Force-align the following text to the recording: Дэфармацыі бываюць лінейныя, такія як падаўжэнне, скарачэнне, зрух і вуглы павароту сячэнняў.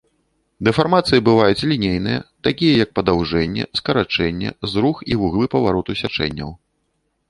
Дэфармацыі 0.69 1.23
бываюць 1.27 1.67
лінейныя, 1.73 2.19
такія 2.49 2.73
як 2.83 2.89
падаўжэнне, 3.03 3.69
скарачэнне, 3.83 4.49
зрух 4.75 4.97
і 5.13 5.23
вуглы 5.25 5.45
павароту 5.57 5.91
сячэнняў. 6.05 6.49